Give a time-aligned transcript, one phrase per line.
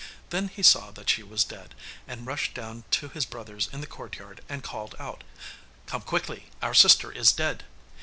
[0.31, 1.75] Then he saw that she was dead,
[2.07, 5.23] and rushed down to his brothers in the courtyard and called out,
[5.85, 7.65] 'Come quickly, our sister is dead!